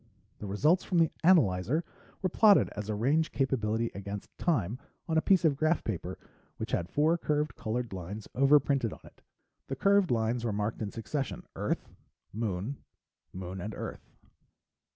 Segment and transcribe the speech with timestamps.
[0.39, 1.83] The results from the analyzer
[2.23, 6.17] were plotted as range capability against time on a piece of graph paper
[6.57, 9.21] which had four curved colored lines overprinted on it.
[9.67, 11.87] The curved lines were marked in succession: "Earth,"
[12.33, 12.77] "Moon,"
[13.31, 14.09] "Moon" and "Earth."